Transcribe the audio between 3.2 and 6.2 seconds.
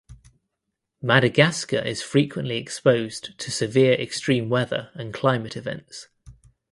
to severe extreme weather and climate events.